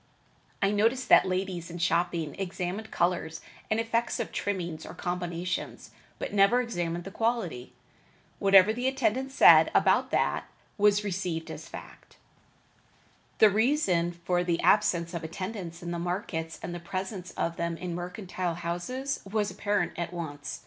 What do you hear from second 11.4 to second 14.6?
as a fact. The reason for the